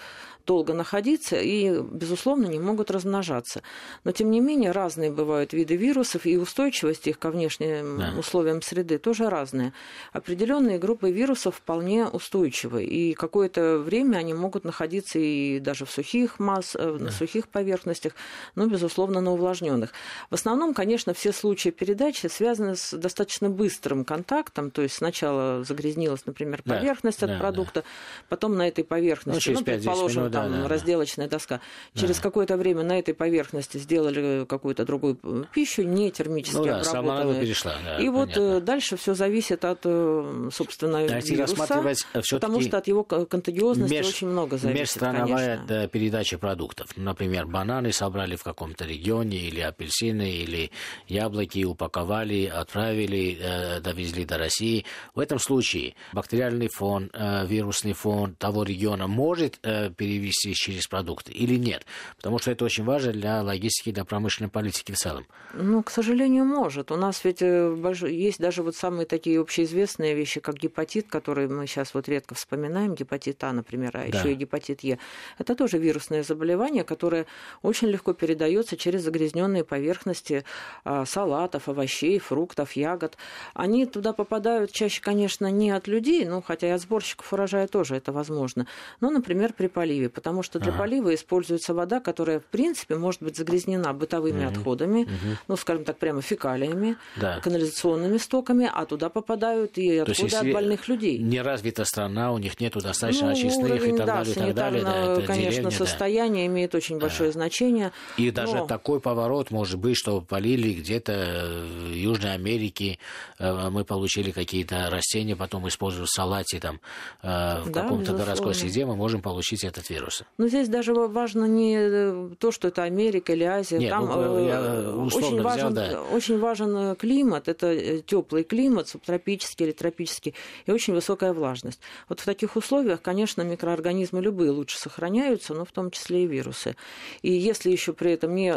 [0.45, 3.61] долго находиться и, безусловно, не могут размножаться.
[4.03, 8.13] Но, тем не менее, разные бывают виды вирусов, и устойчивость их ко внешним да.
[8.17, 9.73] условиям среды тоже разная.
[10.11, 16.39] Определенные группы вирусов вполне устойчивы, и какое-то время они могут находиться и даже в сухих
[16.39, 17.05] масс, э, да.
[17.05, 18.13] на сухих поверхностях,
[18.55, 19.91] но, безусловно, на увлажненных.
[20.29, 26.25] В основном, конечно, все случаи передачи связаны с достаточно быстрым контактом, то есть сначала загрязнилась,
[26.25, 27.87] например, поверхность да, от да, продукта, да.
[28.29, 31.61] потом на этой поверхности, ну, ну предположим, там да, разделочная доска.
[31.95, 32.23] Через да.
[32.23, 35.17] какое-то время на этой поверхности сделали какую-то другую
[35.53, 37.41] пищу, не термически ну, да, обработанную.
[37.41, 41.83] перешла, да, И вот э, дальше все зависит от, э, собственно, Давайте вируса,
[42.31, 45.87] потому что от его контагиозности меж, очень много зависит, Межстрановая конечно.
[45.87, 46.89] передача продуктов.
[46.95, 50.71] Например, бананы собрали в каком-то регионе, или апельсины, или
[51.07, 54.85] яблоки упаковали, отправили, э, довезли до России.
[55.15, 57.11] В этом случае бактериальный фон,
[57.45, 61.85] вирусный фон того региона может перевести перевести через продукты или нет?
[62.17, 65.25] Потому что это очень важно для логистики, для промышленной политики в целом.
[65.53, 66.91] Ну, к сожалению, может.
[66.91, 67.75] У нас ведь э,
[68.09, 72.95] есть даже вот самые такие общеизвестные вещи, как гепатит, который мы сейчас вот редко вспоминаем,
[72.95, 74.19] гепатит А, например, а да.
[74.19, 74.97] еще и гепатит Е.
[75.37, 77.25] Это тоже вирусное заболевание, которое
[77.61, 80.43] очень легко передается через загрязненные поверхности
[80.83, 83.17] а, салатов, овощей, фруктов, ягод.
[83.53, 87.95] Они туда попадают чаще, конечно, не от людей, ну, хотя и от сборщиков урожая тоже
[87.95, 88.67] это возможно,
[89.01, 90.79] но, например, при поливе потому что для ага.
[90.79, 94.53] полива используется вода, которая, в принципе, может быть загрязнена бытовыми угу.
[94.53, 95.37] отходами, угу.
[95.47, 97.39] ну, скажем так, прямо фекалиями, да.
[97.41, 101.17] канализационными стоками, а туда попадают и отходы от больных людей.
[101.17, 104.35] Не развита страна, у них нету достаточно ну, очистных уровень, и так да, далее, и
[104.35, 104.83] так далее.
[104.83, 106.53] Да, конечно, деревня, состояние да.
[106.53, 107.33] имеет очень большое да.
[107.33, 107.91] значение.
[108.17, 108.31] И но...
[108.31, 112.99] даже такой поворот может быть, что полили где-то в Южной Америке,
[113.39, 116.79] э, мы получили какие-то растения, потом используя в салате там,
[117.21, 120.25] э, в да, каком-то городской среде, мы можем получить этот вирус вируса.
[120.37, 123.77] Но здесь даже важно не э, то, что это Америка или Азия.
[123.77, 126.01] Нет, Там ну, я очень, взял, важен, да.
[126.01, 127.47] очень важен э, климат.
[127.47, 130.35] Это э, теплый климат, субтропический или тропический,
[130.65, 131.79] и очень высокая влажность.
[132.09, 136.75] Вот в таких условиях, конечно, микроорганизмы любые лучше сохраняются, но в том числе и вирусы.
[137.21, 138.53] И если еще при этом не,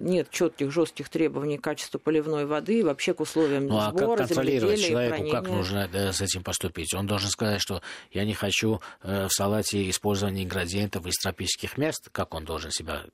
[0.00, 4.18] нет четких, жестких требований к качеству поливной воды и вообще к условиям ну, а сбора,
[4.18, 6.94] как контролировать человеку, как нужно с этим поступить?
[6.94, 12.08] Он должен сказать, что я не хочу в салате использования ингредиентов ингредиентов из тропических мест,
[12.12, 13.04] как он должен себя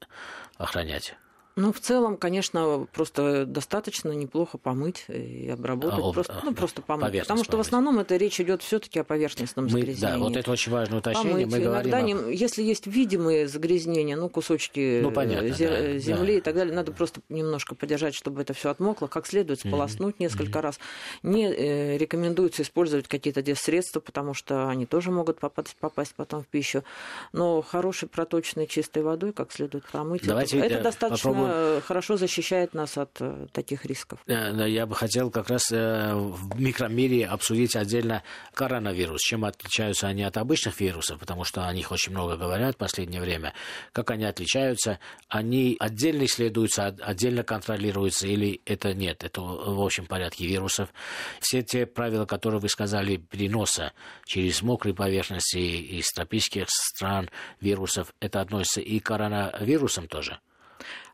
[0.57, 1.15] охранять?
[1.57, 6.01] Ну, в целом, конечно, просто достаточно неплохо помыть и обработать.
[6.01, 7.19] А, просто, ну, просто помыть.
[7.21, 7.67] Потому что помыть.
[7.67, 10.15] в основном это речь идет все-таки о поверхностном Мы, загрязнении.
[10.15, 11.47] Да, вот это очень важное уточнение.
[11.47, 11.53] Помыть.
[11.53, 16.35] Мы Иногда, говорим не, если есть видимые загрязнения, ну, кусочки ну, понятно, зе- да, земли
[16.35, 16.39] да.
[16.39, 20.21] и так далее, надо просто немножко подержать, чтобы это все отмокло, как следует сполоснуть mm-hmm.
[20.21, 20.63] несколько mm-hmm.
[20.63, 20.81] раз.
[21.23, 26.47] Не э, рекомендуется использовать какие-то средства, потому что они тоже могут попасть, попасть потом в
[26.47, 26.85] пищу.
[27.33, 30.25] Но хорошей проточной чистой водой как следует промыть.
[30.25, 31.83] Давайте это, это достаточно попробуем...
[31.83, 34.21] хорошо защищает нас от э, таких рисков.
[34.27, 38.23] Э, я бы хотел как раз э, в микромире обсудить отдельно
[38.55, 39.21] коронавирус.
[39.21, 43.21] Чем отличаются они от обычных вирусов, потому что о них очень много говорят в последнее
[43.21, 43.55] время.
[43.93, 44.99] Как они отличаются?
[45.29, 49.25] Они отдельно исследуются, отдельно контролируются или это нет?
[49.25, 50.89] Это в общем порядке вирусов.
[51.41, 53.93] Все те правила, которые вы сказали, переноса
[54.25, 60.39] через мокрые поверхности из тропических стран вирусов, это относится и к коронавирусам тоже?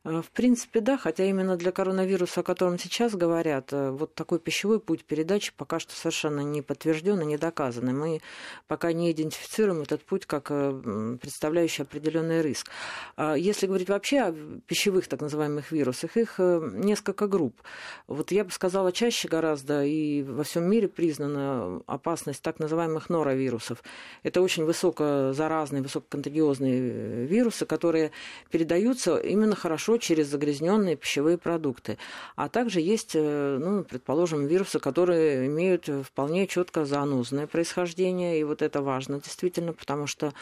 [0.07, 4.39] Э, в принципе, да, хотя именно для коронавируса, о котором сейчас говорят, э, вот такой
[4.39, 7.87] пищевой путь передачи пока что совершенно не подтвержден и не доказан.
[7.97, 8.21] Мы
[8.69, 12.71] пока не идентифицируем этот путь как э, представляющий определенный риск.
[13.17, 14.33] А если говорить вообще о
[14.67, 17.61] пищевых так называемых вирусах, их несколько групп.
[18.07, 23.83] Вот я бы сказала, чаще гораздо и во всем мире признана опасность так называемых норовирусов.
[24.23, 28.13] Это очень высокозаразные, высококонтагиозные вирусы, которые
[28.51, 31.99] передаются именно хорошо через загрязненные пищевые продукты.
[32.35, 38.63] А также есть, э, ну, предположим, вирусы, которые имеют вполне четко зоонозное происхождение, и вот
[38.63, 40.33] это важно действительно, потому что,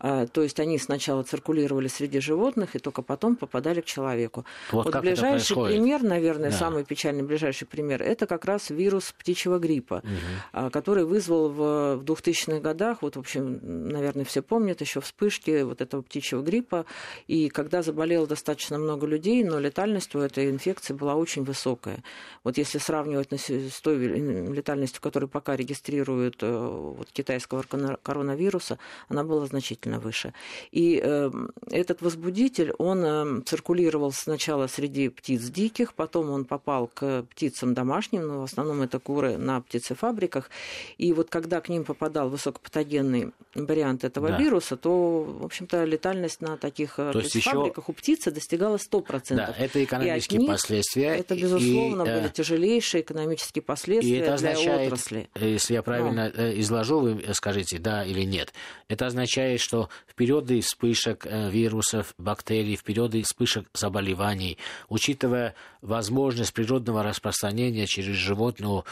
[0.00, 4.44] э, то есть они сначала циркулировали среди животных и только потом попадали к человеку.
[4.70, 6.56] Вот, вот ближайший пример, наверное, да.
[6.56, 10.70] самый печальный ближайший пример, это как раз вирус птичьего гриппа, угу.
[10.70, 15.80] который вызвал в, в 2000-х годах, вот, в общем, наверное, все помнят еще вспышки вот
[15.80, 16.86] этого птичьего гриппа,
[17.26, 22.02] и когда заболело достаточно много много людей, но летальность у этой инфекции была очень высокая.
[22.44, 27.62] Вот если сравнивать с той летальностью, которую пока регистрируют э, вот, китайского
[28.02, 30.32] коронавируса, она была значительно выше.
[30.72, 31.30] И э,
[31.70, 38.26] этот возбудитель, он э, циркулировал сначала среди птиц диких, потом он попал к птицам домашним,
[38.26, 40.50] но в основном это куры на птицефабриках.
[40.98, 44.38] И вот когда к ним попадал высокопатогенный вариант этого да.
[44.38, 47.92] вируса, то, в общем-то, летальность на таких э, то птицефабриках еще...
[47.92, 48.91] у птицы достигала 100%.
[49.36, 51.16] Да, это экономические них, последствия.
[51.16, 55.28] Это, безусловно, и, были э, тяжелейшие экономические последствия и это для означает, отрасли.
[55.40, 56.42] Если я правильно Но.
[56.42, 58.52] Э, изложу, вы скажите да или нет.
[58.88, 66.52] Это означает, что в периоды вспышек э, вирусов, бактерий, в периоды вспышек заболеваний, учитывая возможность
[66.52, 68.84] природного распространения через животную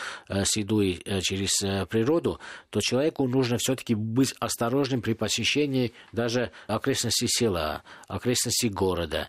[0.44, 7.82] среду и через природу, то человеку нужно все-таки быть осторожным при посещении даже окрестностей села,
[8.08, 9.28] окрестностей города.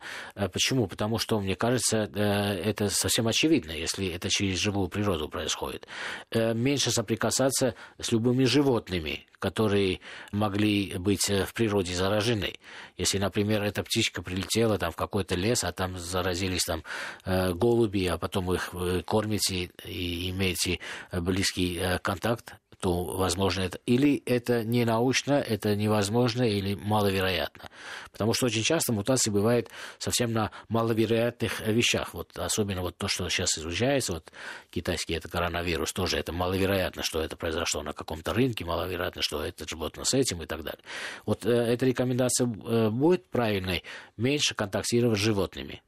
[0.52, 0.88] Почему?
[0.88, 5.88] Потому что, мне кажется, э, это совсем очевидно, если это через живую природу происходит.
[6.32, 10.00] Э, меньше соприкасаться с любыми животными, которые
[10.32, 12.54] могли быть э, в природе заражены.
[12.98, 16.84] Если, например, эта птичка прилетела там, в какой-то лес, а там заразились там,
[17.26, 18.74] голуби, а потом их
[19.06, 20.80] кормите и имеете
[21.12, 23.80] близкий контакт то возможно это.
[23.86, 27.70] Или это не научно, это невозможно или маловероятно.
[28.12, 32.14] Потому что очень часто мутации бывают совсем на маловероятных вещах.
[32.16, 34.32] Вот, особенно вот то, что сейчас изучается, вот
[34.72, 39.68] китайский это коронавирус, тоже это маловероятно, что это произошло на каком-то рынке, маловероятно, что это
[39.68, 40.82] животное с этим и так далее.
[41.28, 43.84] Вот э, эта рекомендация э, будет правильной,
[44.18, 45.84] меньше контактировать с животными.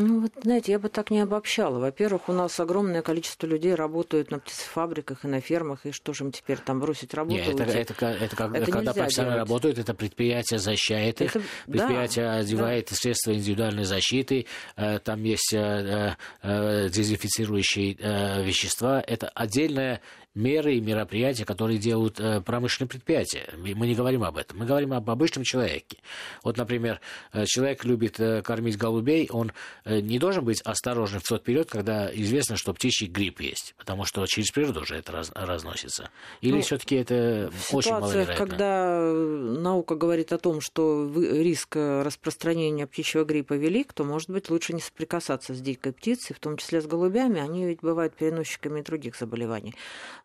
[0.00, 1.78] Ну, вот, знаете, я бы так не обобщала.
[1.78, 6.24] Во-первых, у нас огромное количество людей работают на птицефабриках и на фермах, и что же
[6.24, 7.36] им теперь там бросить работу?
[7.36, 9.48] Нет, это, это, это, это, как, это когда профессионалы делать.
[9.48, 12.96] работают, это предприятие защищает их, это, предприятие да, одевает да.
[12.96, 17.94] средства индивидуальной защиты, э, там есть э, э, дезинфицирующие
[18.42, 20.00] вещества, это отдельная
[20.34, 23.48] меры и мероприятия, которые делают э, промышленные предприятия.
[23.56, 24.58] Мы не говорим об этом.
[24.58, 25.98] Мы говорим об обычном человеке.
[26.44, 27.00] Вот, например,
[27.32, 29.52] э, человек любит э, кормить голубей, он
[29.84, 34.24] не должен быть осторожен в тот период, когда известно, что птичий грипп есть, потому что
[34.26, 36.10] через природу уже это раз, разносится.
[36.40, 38.34] Или ну, все-таки это в очень маловероятно?
[38.34, 44.72] когда наука говорит о том, что риск распространения птичьего гриппа велик, то, может быть, лучше
[44.72, 47.40] не соприкасаться с дикой птицей, в том числе с голубями.
[47.40, 49.74] Они ведь бывают переносчиками других заболеваний.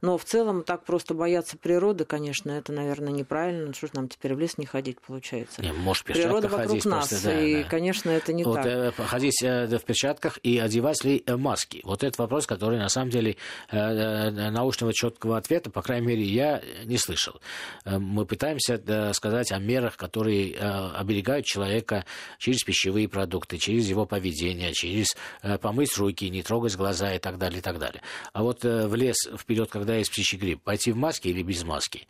[0.01, 3.73] Но в целом так просто бояться природы, конечно, это, наверное, неправильно.
[3.73, 5.61] Что ж нам теперь в лес не ходить, получается?
[5.61, 7.69] Не, может, Природа вокруг ходить нас, просто, да, и, да.
[7.69, 8.65] конечно, это не вот, так.
[8.65, 11.81] Э, ходить э, в перчатках и одевать ли э, маски?
[11.83, 13.37] Вот это вопрос, который, на самом деле,
[13.69, 17.39] э, научного четкого ответа, по крайней мере, я не слышал.
[17.85, 22.05] Мы пытаемся сказать о мерах, которые оберегают человека
[22.37, 25.15] через пищевые продукты, через его поведение, через
[25.61, 28.01] помыть руки, не трогать глаза и так далее, и так далее.
[28.33, 32.07] А вот в лес вперед, когда есть птичий грипп, пойти в маске или без маски?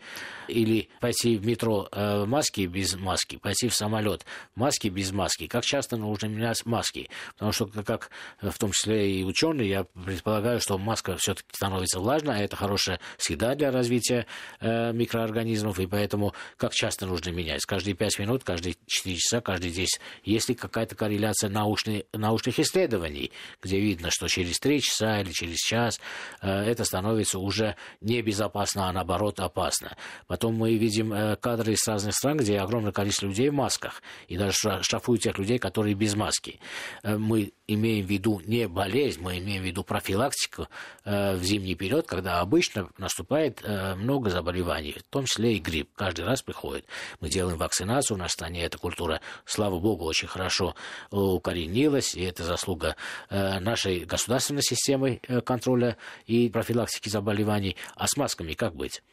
[0.48, 5.12] Или пойти в метро э, в маске без маски, пойти в самолет в маске без
[5.12, 5.48] маски?
[5.48, 7.10] Как часто нужно менять маски?
[7.34, 8.12] Потому что, как
[8.42, 13.00] в том числе и ученые, я предполагаю, что маска все-таки становится влажной, а это хорошая
[13.18, 14.28] среда для развития
[14.60, 17.66] э, микроорганизмов, и поэтому как часто нужно менять?
[17.66, 20.00] Каждые 5 минут, каждые 4 часа, каждые 10?
[20.24, 25.58] Есть ли какая-то корреляция научной, научных исследований, где видно, что через 3 часа или через
[25.58, 26.00] час
[26.42, 27.65] э, это становится уже
[28.02, 29.96] небезопасно, а наоборот опасно.
[30.28, 34.38] Потом мы видим э, кадры из разных стран, где огромное количество людей в масках, и
[34.38, 36.60] даже штрафуют тех людей, которые без маски.
[37.04, 40.68] Э, мы имеем в виду не болезнь, мы имеем в виду профилактику
[41.04, 43.64] э, в зимний период, когда обычно наступает
[43.98, 45.90] много заболеваний, в том числе и грипп.
[45.96, 46.86] Каждый раз приходит.
[47.20, 50.76] Мы делаем вакцинацию, у нас в стране эта культура, слава богу, очень хорошо
[51.10, 52.96] укоренилась, и это заслуга
[53.32, 57.55] нашей государственной системы контроля и профилактики заболеваний.
[57.96, 59.04] А с масками как быть?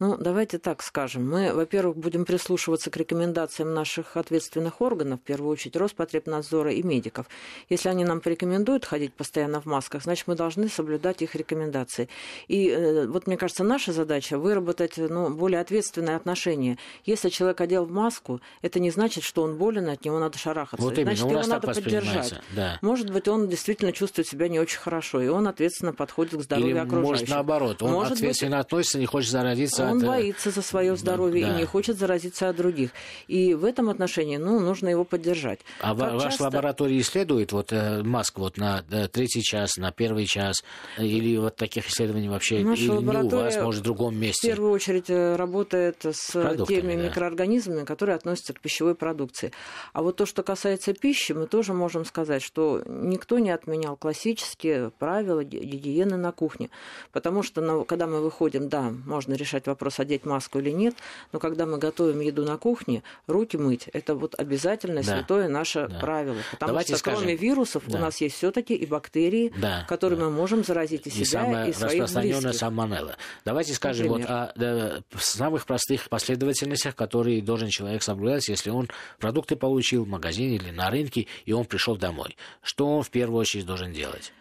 [0.00, 1.30] Ну, давайте так скажем.
[1.30, 7.26] Мы, во-первых, будем прислушиваться к рекомендациям наших ответственных органов, в первую очередь Роспотребнадзора и медиков.
[7.68, 12.08] Если они нам порекомендуют ходить постоянно в масках, значит, мы должны соблюдать их рекомендации.
[12.48, 16.78] И э, вот, мне кажется, наша задача выработать ну, более ответственное отношение.
[17.04, 20.84] Если человек одел маску, это не значит, что он болен, от него надо шарахаться.
[20.84, 22.34] Вот именно, значит, его надо поддержать.
[22.56, 22.78] Да.
[22.82, 26.70] Может быть, он действительно чувствует себя не очень хорошо, и он ответственно подходит к здоровью
[26.70, 27.08] Или, окружающих.
[27.08, 30.02] может, наоборот, он Может ответственно быть, относится, не хочет заразиться он от...
[30.04, 31.52] э, боится за свое здоровье да.
[31.54, 32.90] и не хочет заразиться от других.
[33.28, 35.60] И в этом отношении, ну, нужно его поддержать.
[35.80, 40.26] А Как ваша часто- лаборатория исследует вот э, маск вот на третий час, на первый
[40.26, 40.62] час,
[40.98, 44.18] или вот таких исследований вообще, Наша или не у вас, лаборатория может, в другом В
[44.18, 44.48] месте?
[44.48, 47.08] первую очередь э, работает с продуктами, теми да.
[47.08, 49.52] микроорганизмами, которые относятся к пищевой продукции.
[49.92, 54.90] А вот то, что касается пищи, мы тоже можем сказать, что никто не отменял классические
[54.98, 56.70] правила ги- гигиены на кухне.
[57.12, 60.94] Потому что на- когда мы выходим, да, можно решать вопрос, одеть маску или нет,
[61.32, 65.16] но когда мы готовим еду на кухне, руки мыть– это вот обязательное Да.
[65.18, 65.98] святое наше Да.
[65.98, 66.36] правило.
[66.52, 67.98] Потому Давайте что скажем- кроме вирусов Да.
[67.98, 70.26] у нас есть все-таки и бактерии, Да, которые да.
[70.26, 72.54] мы можем заразить и себя, и самая и своих близких.
[72.54, 73.16] сальмонелла.
[73.44, 79.56] Давайте скажем вот о да, самых простых последовательностях, которые должен человек соблюдать, если он продукты
[79.56, 82.36] получил в магазине или на рынке, и он пришел домой.
[82.62, 84.32] Что он в первую очередь должен делать?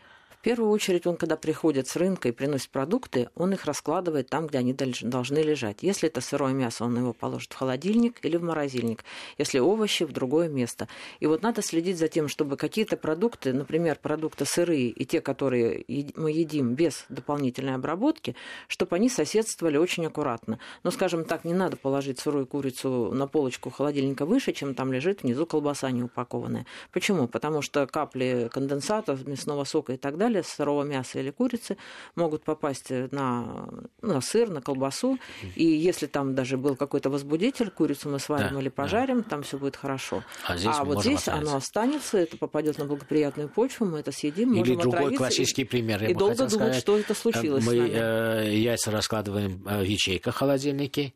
[0.41, 4.47] В первую очередь, он, когда приходит с рынка и приносит продукты, он их раскладывает там,
[4.47, 5.83] где они должны лежать.
[5.83, 9.03] Если это сырое мясо, он его положит в холодильник или в морозильник.
[9.37, 10.87] Если овощи, в другое место.
[11.19, 15.85] И вот надо следить за тем, чтобы какие-то продукты, например, продукты сырые и те, которые
[16.15, 18.35] мы едим без дополнительной обработки,
[18.67, 20.57] чтобы они соседствовали очень аккуратно.
[20.81, 25.21] Но, скажем так, не надо положить сырую курицу на полочку холодильника выше, чем там лежит
[25.21, 26.65] внизу колбаса не упакованная.
[26.91, 27.27] Почему?
[27.27, 31.77] Потому что капли конденсата, мясного сока и так далее с сырого мяса или курицы
[32.15, 33.67] могут попасть на,
[34.01, 35.17] на сыр, на колбасу.
[35.55, 39.57] И если там даже был какой-то возбудитель, курицу мы сварим Да, или пожарим, там все
[39.57, 40.23] будет хорошо.
[40.45, 41.47] А здесь мы вот здесь оставить.
[41.47, 45.65] оно останется, это попадет на благоприятную почву, мы это съедим, Или можем другой классический и,
[45.65, 46.01] пример.
[46.01, 46.75] я и долго думать, сказать.
[46.77, 51.13] что это случилось Мы э, яйца раскладываем э, в ячейках холодильники,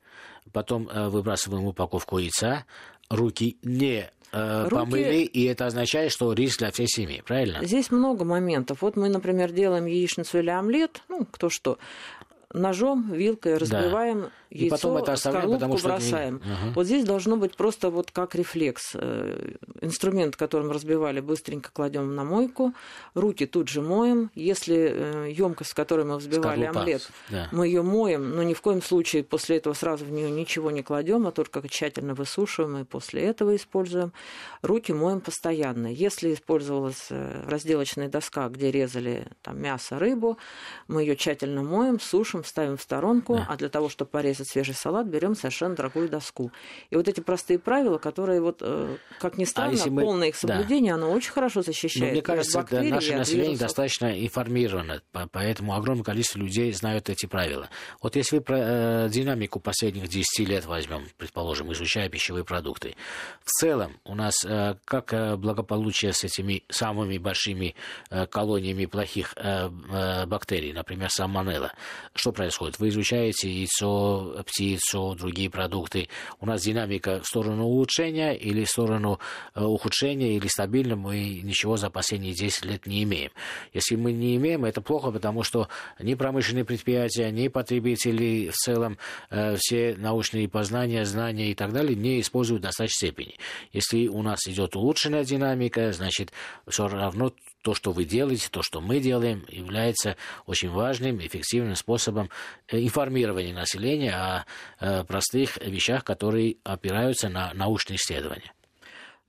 [0.52, 2.66] потом э, выбрасываем упаковку яйца,
[3.10, 7.64] руки не э, Руки- помыли, и это означает, что риск для всей семьи, правильно?
[7.64, 8.82] Здесь много моментов.
[8.82, 11.78] Вот мы, например, делаем яичницу или омлет, ну, кто что,
[12.60, 16.42] ножом, вилкой разбиваем И яйцо, потом это оставляем, потому что- бросаем.
[16.44, 16.74] Ага.
[16.76, 18.92] Вот здесь должно быть просто вот как рефлекс.
[18.96, 22.74] Э, Инструмент, которым разбивали, быстренько кладем на мойку,
[23.14, 24.32] руки тут же моем.
[24.36, 27.50] Если емкость, в которой мы взбивали Скорлупа, омлет, да.
[27.52, 30.82] мы ее моем, но ни в коем случае после этого сразу в нее ничего не
[30.82, 34.14] кладем, а только тщательно высушиваем и после этого используем.
[34.62, 35.88] Руки моем постоянно.
[35.88, 40.38] Если использовалась э, разделочная доска, где резали там, мясо, рыбу,
[40.88, 43.46] мы ее тщательно моем, сушим, ставим в сторонку, Да.
[43.50, 46.52] а для того, чтобы порезать свежий салат, берем совершенно дорогую доску.
[46.90, 50.36] И вот эти простые правила, которые, вот, э, как ни странно, если мы- полное их
[50.42, 50.48] да.
[50.56, 52.06] соблюдение, оно очень хорошо защищает.
[52.08, 53.68] Но мне кажется, да, бактерий, наше население вирусов.
[53.68, 57.70] достаточно информировано, по- поэтому огромное количество людей знают эти правила.
[58.02, 62.96] Вот если про э, динамику последних 10 лет возьмем, предположим, изучая пищевые продукты,
[63.44, 67.76] в целом у нас э, как э, благополучие с этими самыми большими
[68.10, 71.72] э, колониями плохих э, э, бактерий, например, сальмонелла,
[72.14, 72.78] чтобы происходит?
[72.80, 76.10] Вы изучаете яйцо, птицу, другие продукты.
[76.40, 79.20] У нас динамика в сторону улучшения или в сторону
[79.56, 83.32] э, ухудшения или стабильно мы ничего за последние 10 лет не имеем.
[83.74, 85.68] Если мы не имеем, это плохо, потому что
[86.00, 88.98] ни промышленные предприятия, ни потребители в целом
[89.30, 93.36] э, все научные познания, знания и так далее не используют в достаточной степени.
[93.74, 96.32] Если у нас идет улучшенная динамика, значит,
[96.68, 97.34] все равно
[97.66, 102.30] то, что вы делаете, то, что мы делаем, является очень важным, эффективным способом
[102.68, 104.46] э, информирования населения о
[104.80, 108.54] э, простых вещах, которые опираются на научные исследования.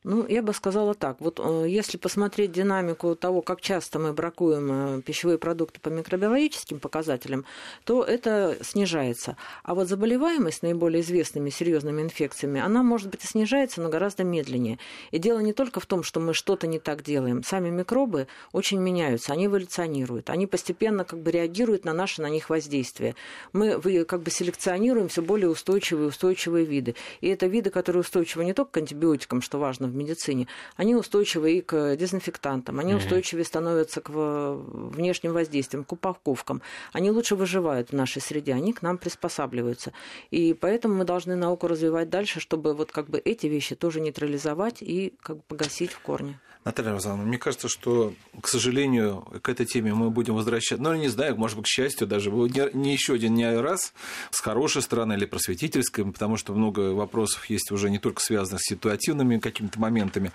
[0.09, 1.17] Ну, я бы сказала так.
[1.21, 6.79] Вот э, если посмотреть динамику того, как часто мы бракуем э, пищевые продукты по микробиологическим
[6.79, 7.45] показателям,
[7.83, 9.37] то это снижается.
[9.65, 14.79] А вот заболеваемость наиболее известными серьезными инфекциями, она, может быть, и снижается, но гораздо медленнее.
[15.11, 17.43] И дело не только в том, что мы что-то не так делаем.
[17.43, 22.49] Сами микробы очень меняются, они эволюционируют, они постепенно как бы реагируют на наше на них
[22.49, 23.17] воздействие.
[23.53, 26.95] Мы как бы селекционируем все более устойчивые устойчивые виды.
[27.21, 31.55] И это виды, которые устойчивы не только к антибиотикам, что важно в медицине, они устойчивы
[31.55, 36.63] и к дезинфектантам, они устойчивее становятся к внешним воздействиям, к упаковкам.
[36.93, 39.93] Они лучше выживают в нашей среде, они к нам приспосабливаются.
[40.31, 44.83] И поэтому мы должны науку развивать дальше, чтобы вот как бы эти вещи тоже нейтрализовать
[44.83, 46.39] и как бы погасить в корне.
[46.67, 51.07] Наталья Розановна, мне кажется, что, к сожалению, к этой теме мы будем возвращаться, ну, не
[51.07, 53.95] знаю, может быть, к счастью даже, не, еще один не раз,
[54.33, 58.67] с хорошей стороны или просветительской, потому что много вопросов есть уже не только связанных с
[58.67, 60.33] ситуативными какими-то моментами,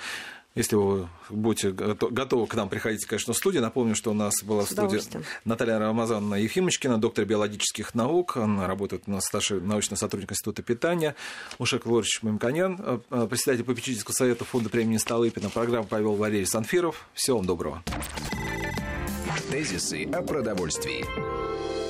[0.55, 3.61] если вы будете готовы к нам приходить, конечно, в студию.
[3.61, 4.99] Напомню, что у нас была в студии
[5.45, 8.37] Наталья Рамазановна Ефимочкина, доктор биологических наук.
[8.37, 11.15] Она работает у нас старший научный сотрудник Института питания.
[11.57, 15.49] Ушек Лорич Мамканян, э, э, председатель попечительского совета фонда премии Столыпина.
[15.49, 17.07] Программу повел Валерий Санфиров.
[17.13, 17.83] Всего вам доброго.
[19.49, 21.80] Тезисы о продовольствии.